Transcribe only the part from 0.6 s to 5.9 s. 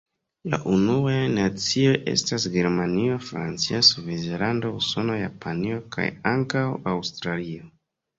unuaj nacioj estas Germanio, Francio, Svislando, Usono, Japanio